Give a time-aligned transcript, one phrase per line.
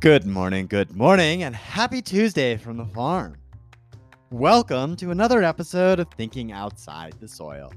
[0.00, 3.34] Good morning, good morning, and happy Tuesday from the farm.
[4.30, 7.72] Welcome to another episode of Thinking Outside the Soil,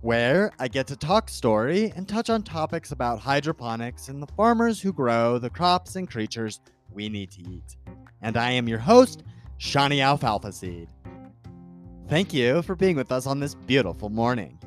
[0.00, 4.80] where I get to talk story and touch on topics about hydroponics and the farmers
[4.80, 6.62] who grow the crops and creatures
[6.94, 7.76] we need to eat.
[8.22, 9.22] And I am your host,
[9.58, 10.88] Seany Alfalfaseed.
[12.08, 14.58] Thank you for being with us on this beautiful morning.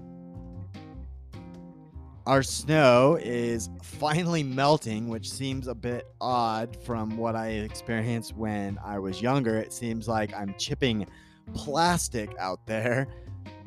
[2.26, 8.80] Our snow is finally melting, which seems a bit odd from what I experienced when
[8.82, 9.58] I was younger.
[9.58, 11.06] It seems like I'm chipping
[11.54, 13.08] plastic out there.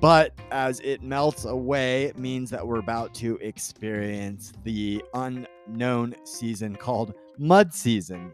[0.00, 6.76] But as it melts away, it means that we're about to experience the unknown season
[6.76, 8.32] called mud season.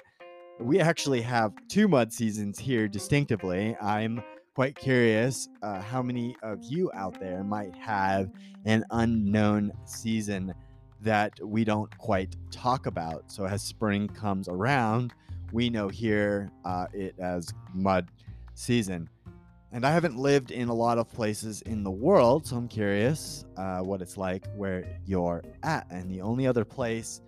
[0.61, 3.77] We actually have two mud seasons here distinctively.
[3.83, 4.23] I'm
[4.55, 8.31] quite curious uh, how many of you out there might have
[8.67, 10.53] an unknown season
[11.01, 13.25] that we don't quite talk about.
[13.33, 15.15] So as spring comes around,
[15.53, 18.09] we know here uh, it as mud
[18.55, 19.09] season.
[19.73, 23.47] And I haven't lived in a lot of places in the world, so I'm curious
[23.57, 25.87] uh, what it's like where you're at.
[25.91, 27.23] And the only other place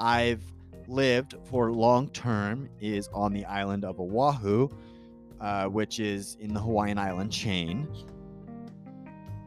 [0.00, 0.42] I've
[0.88, 4.70] lived for long term is on the island of Oahu,
[5.44, 7.86] uh, which is in the Hawaiian island chain.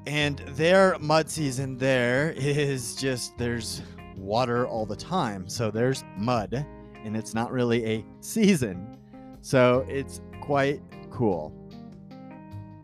[0.05, 3.81] And their mud season there is just there's
[4.15, 5.49] water all the time.
[5.49, 6.65] So there's mud,
[7.03, 8.95] and it's not really a season.
[9.41, 11.51] So it's quite cool.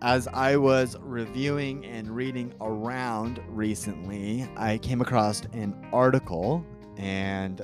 [0.02, 6.66] As I was reviewing and reading around recently, I came across an article,
[6.97, 7.61] and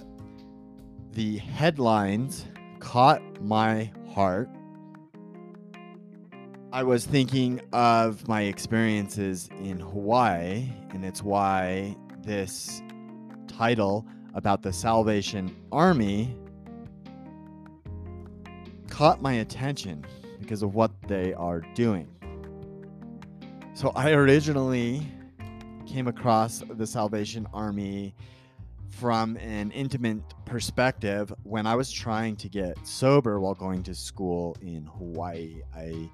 [1.11, 2.45] the headlines
[2.79, 4.47] caught my heart
[6.71, 12.83] I was thinking of my experiences in Hawaii, and it's why this
[13.47, 16.37] title about the Salvation Army
[18.87, 20.05] caught my attention
[20.39, 22.07] because of what they are doing.
[23.73, 25.01] So I originally
[25.87, 28.13] came across the Salvation Army
[28.91, 34.55] from an intimate perspective when I was trying to get sober while going to school
[34.61, 35.63] in Hawaii.
[35.75, 36.11] I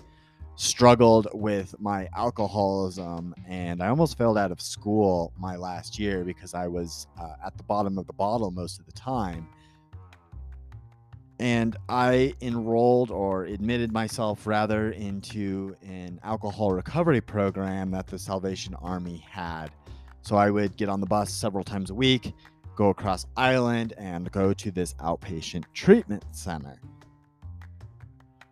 [0.55, 6.53] struggled with my alcoholism and I almost failed out of school my last year because
[6.53, 9.47] I was uh, at the bottom of the bottle most of the time.
[11.38, 18.73] And I enrolled or admitted myself rather into an alcohol recovery program that the Salvation
[18.75, 19.67] Army had.
[20.22, 22.33] So I would get on the bus several times a week,
[22.77, 26.79] go across island, and go to this outpatient treatment center.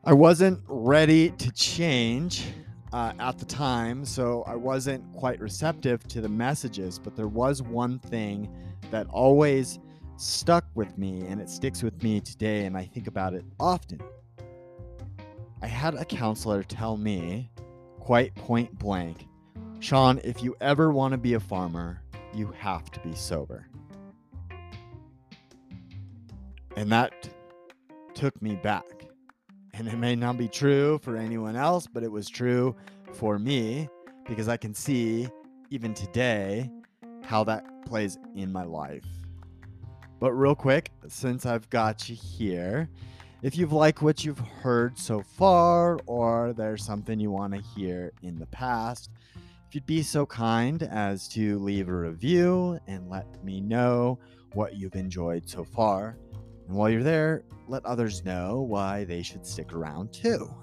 [0.06, 2.52] I wasn't ready to change
[2.92, 7.00] uh, at the time, so I wasn't quite receptive to the messages.
[7.00, 8.54] But there was one thing
[8.92, 9.80] that always
[10.18, 14.02] stuck with me, and it sticks with me today, and I think about it often.
[15.62, 17.50] I had a counselor tell me,
[18.02, 19.26] quite point blank,
[19.80, 22.02] Sean, if you ever want to be a farmer,
[22.34, 23.68] you have to be sober.
[26.76, 27.30] And that
[28.14, 28.93] took me back
[29.74, 32.76] and it may not be true for anyone else, but it was true
[33.14, 33.90] for me
[34.28, 35.28] because I can see
[35.70, 36.70] even today
[37.24, 39.06] how that plays in my life.
[40.20, 42.90] But real quick, since I've got you here,
[43.42, 48.14] if you've liked what you've heard so far, or there's something you want to hear
[48.22, 49.10] in the past,
[49.68, 54.20] if you'd be so kind as to leave a review and let me know
[54.54, 56.16] what you've enjoyed so far.
[56.68, 60.54] And while you're there, let others know why they should stick around too.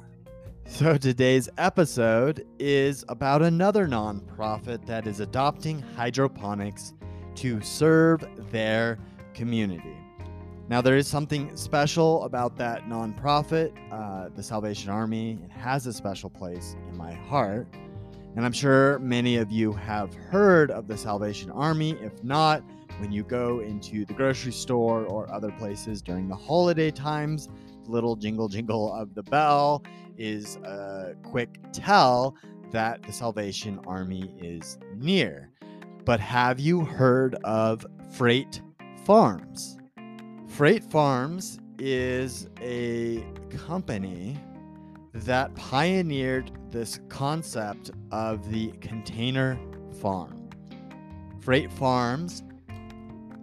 [0.66, 6.94] So, today's episode is about another nonprofit that is adopting hydroponics
[7.36, 8.98] to serve their
[9.34, 9.96] community.
[10.68, 15.40] Now, there is something special about that nonprofit, uh, the Salvation Army.
[15.44, 17.66] It has a special place in my heart.
[18.36, 21.98] And I'm sure many of you have heard of the Salvation Army.
[22.00, 22.62] If not,
[22.98, 27.48] when you go into the grocery store or other places during the holiday times,
[27.84, 29.82] the little jingle jingle of the bell
[30.16, 32.36] is a quick tell
[32.72, 35.50] that the Salvation Army is near.
[36.04, 38.62] But have you heard of Freight
[39.04, 39.78] Farms?
[40.48, 43.24] Freight Farms is a
[43.66, 44.38] company
[45.12, 49.58] that pioneered this concept of the container
[50.00, 50.48] farm.
[51.40, 52.42] Freight Farms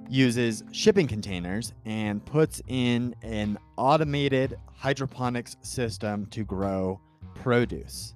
[0.10, 7.00] uses shipping containers and puts in an automated hydroponics system to grow
[7.36, 8.16] produce.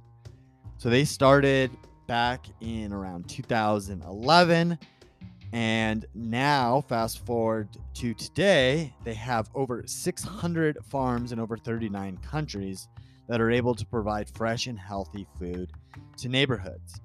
[0.78, 1.72] So they started
[2.08, 4.78] back in around 2011
[5.54, 12.88] And now, fast forward to today, they have over 600 farms in over 39 countries
[13.28, 15.72] that are able to provide fresh and healthy food
[16.18, 17.02] to neighborhoods.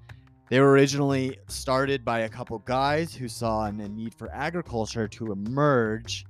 [0.49, 5.33] They were originally started by a couple guys who saw a need for agriculture to
[5.33, 6.25] emerge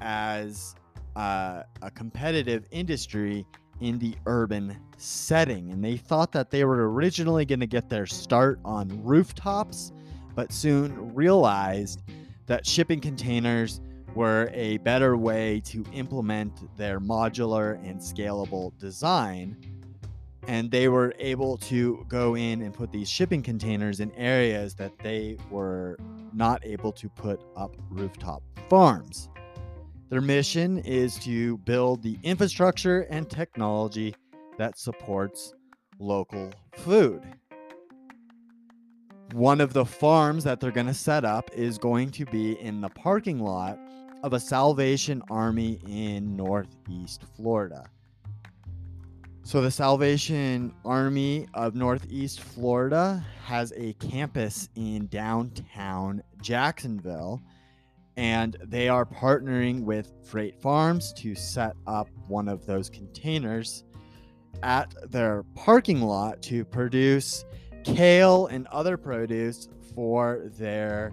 [0.00, 0.76] as
[1.16, 3.44] uh, a competitive industry
[3.80, 5.72] in the urban setting.
[5.72, 9.92] And they thought that they were originally going to get their start on rooftops,
[10.36, 12.02] but soon realized
[12.46, 13.80] that shipping containers
[14.14, 19.56] were a better way to implement their modular and scalable design.
[20.46, 24.98] And they were able to go in and put these shipping containers in areas that
[25.00, 25.98] they were
[26.32, 29.28] not able to put up rooftop farms.
[30.08, 34.14] Their mission is to build the infrastructure and technology
[34.56, 35.52] that supports
[35.98, 37.22] local food.
[39.32, 42.80] One of the farms that they're going to set up is going to be in
[42.80, 43.78] the parking lot
[44.22, 47.84] of a Salvation Army in Northeast Florida.
[49.48, 57.40] So, the Salvation Army of Northeast Florida has a campus in downtown Jacksonville
[58.18, 63.84] and they are partnering with Freight Farms to set up one of those containers
[64.62, 67.46] at their parking lot to produce
[67.84, 71.10] kale and other produce for their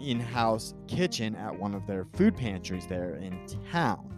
[0.00, 3.38] in house kitchen at one of their food pantries there in
[3.70, 4.10] town.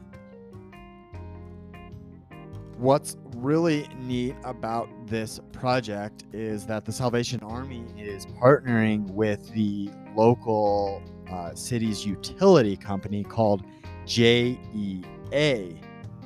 [2.79, 9.91] What's really neat about this project is that the Salvation Army is partnering with the
[10.15, 11.03] local
[11.33, 13.65] uh, city's utility company called
[14.05, 15.79] JEA.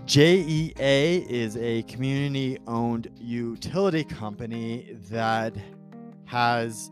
[0.07, 5.55] JEA is a community owned utility company that
[6.25, 6.91] has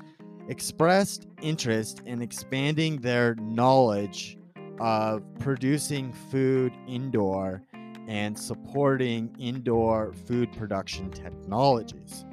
[0.49, 4.39] expressed interest in expanding their knowledge
[4.79, 7.61] of producing food indoor
[8.09, 12.25] and supporting indoor food production technologies.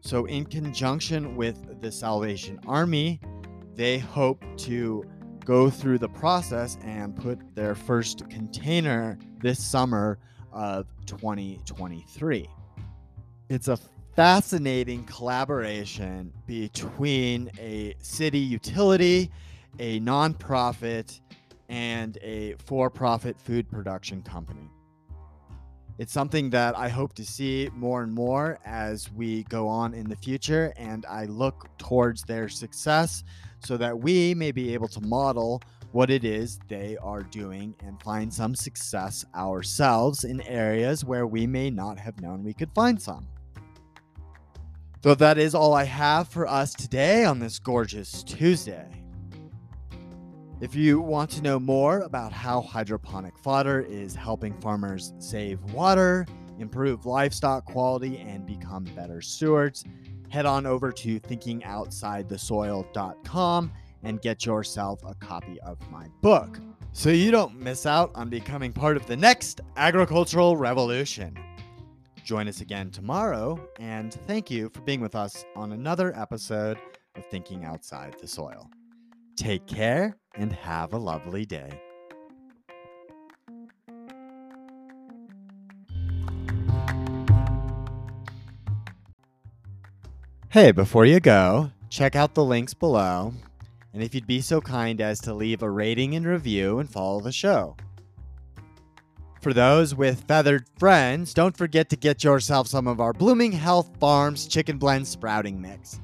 [0.00, 3.20] So, in conjunction with the Salvation Army,
[3.76, 5.04] they hope to
[5.44, 10.18] go through the process and put their first container this summer
[10.52, 12.48] of 2023.
[13.48, 13.78] It's a
[14.14, 19.30] fascinating collaboration between a city utility,
[19.78, 21.20] a nonprofit,
[21.68, 24.68] and a for profit food production company.
[25.98, 30.08] It's something that I hope to see more and more as we go on in
[30.08, 33.24] the future, and I look towards their success
[33.60, 35.62] so that we may be able to model
[35.92, 41.46] what it is they are doing and find some success ourselves in areas where we
[41.46, 43.28] may not have known we could find some.
[45.04, 49.01] So that is all I have for us today on this gorgeous Tuesday.
[50.62, 56.24] If you want to know more about how hydroponic fodder is helping farmers save water,
[56.60, 59.84] improve livestock quality, and become better stewards,
[60.28, 63.72] head on over to thinkingoutsidethesoil.com
[64.04, 66.60] and get yourself a copy of my book
[66.92, 71.36] so you don't miss out on becoming part of the next agricultural revolution.
[72.24, 76.78] Join us again tomorrow, and thank you for being with us on another episode
[77.16, 78.70] of Thinking Outside the Soil.
[79.42, 81.68] Take care and have a lovely day.
[90.50, 93.34] Hey, before you go, check out the links below.
[93.92, 97.18] And if you'd be so kind as to leave a rating and review and follow
[97.18, 97.76] the show.
[99.40, 103.90] For those with feathered friends, don't forget to get yourself some of our Blooming Health
[103.98, 105.98] Farms Chicken Blend Sprouting Mix.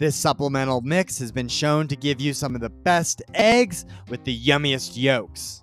[0.00, 4.24] This supplemental mix has been shown to give you some of the best eggs with
[4.24, 5.62] the yummiest yolks.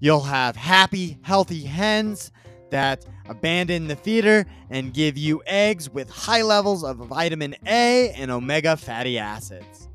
[0.00, 2.32] You'll have happy, healthy hens
[2.70, 8.32] that abandon the feeder and give you eggs with high levels of vitamin A and
[8.32, 9.88] omega fatty acids.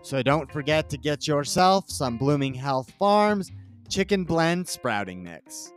[0.00, 3.52] So don't forget to get yourself some Blooming Health Farms
[3.90, 5.70] Chicken Blend Sprouting Mix.